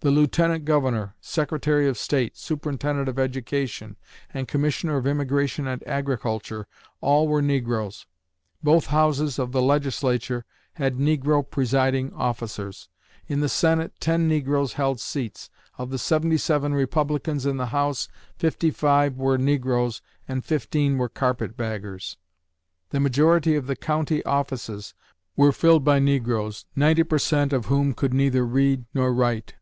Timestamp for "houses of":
8.86-9.50